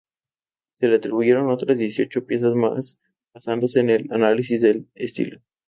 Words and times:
Se 0.71 0.87
le 0.87 0.95
atribuyen 0.95 1.47
otras 1.51 1.77
dieciocho 1.77 2.25
piezas 2.25 2.55
más 2.55 2.97
basándose 3.35 3.81
en 3.81 3.91
el 3.91 4.07
análisis 4.09 4.59
de 4.59 4.85
estilo. 4.95 5.43